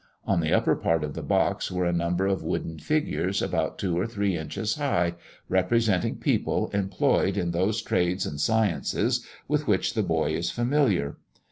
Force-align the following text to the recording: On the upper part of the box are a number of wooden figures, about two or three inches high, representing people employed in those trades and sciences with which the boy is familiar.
On 0.25 0.39
the 0.39 0.51
upper 0.51 0.75
part 0.75 1.03
of 1.03 1.13
the 1.13 1.21
box 1.21 1.71
are 1.71 1.85
a 1.85 1.93
number 1.93 2.25
of 2.25 2.41
wooden 2.41 2.79
figures, 2.79 3.39
about 3.39 3.77
two 3.77 3.99
or 3.99 4.07
three 4.07 4.35
inches 4.35 4.77
high, 4.77 5.13
representing 5.47 6.15
people 6.15 6.71
employed 6.71 7.37
in 7.37 7.51
those 7.51 7.83
trades 7.83 8.25
and 8.25 8.41
sciences 8.41 9.23
with 9.47 9.67
which 9.67 9.93
the 9.93 10.01
boy 10.01 10.31
is 10.31 10.49
familiar. 10.49 11.17